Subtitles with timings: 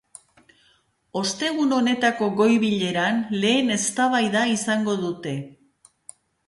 [1.21, 5.41] Ostegun honetako goi-bileran lehen eztabaida izango dute.